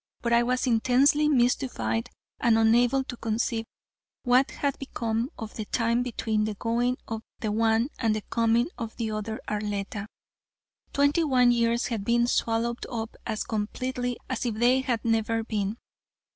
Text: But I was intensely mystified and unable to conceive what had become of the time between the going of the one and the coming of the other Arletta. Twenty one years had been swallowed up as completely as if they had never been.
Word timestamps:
But 0.23 0.33
I 0.33 0.41
was 0.41 0.65
intensely 0.65 1.29
mystified 1.29 2.09
and 2.39 2.57
unable 2.57 3.03
to 3.03 3.15
conceive 3.17 3.67
what 4.23 4.49
had 4.49 4.79
become 4.79 5.29
of 5.37 5.53
the 5.53 5.65
time 5.65 6.01
between 6.01 6.45
the 6.45 6.55
going 6.55 6.97
of 7.07 7.21
the 7.41 7.51
one 7.51 7.89
and 7.99 8.15
the 8.15 8.21
coming 8.23 8.69
of 8.79 8.95
the 8.97 9.11
other 9.11 9.39
Arletta. 9.47 10.07
Twenty 10.91 11.23
one 11.23 11.51
years 11.51 11.85
had 11.89 12.03
been 12.03 12.25
swallowed 12.25 12.83
up 12.91 13.15
as 13.27 13.43
completely 13.43 14.17
as 14.27 14.43
if 14.43 14.55
they 14.55 14.81
had 14.81 15.05
never 15.05 15.43
been. 15.43 15.77